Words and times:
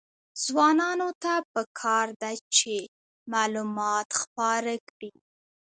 ځوانانو 0.43 1.09
ته 1.23 1.33
پکار 1.53 2.07
ده 2.21 2.31
چې، 2.57 2.75
معلومات 3.33 4.09
خپاره 4.21 4.73
کړي. 4.89 5.11